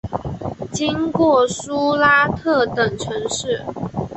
[0.71, 3.63] 经过苏拉特等城市。